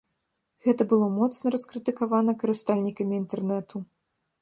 [0.67, 3.89] Гэта было моцна раскрытыкавана карыстальнікамі інтэрнэту.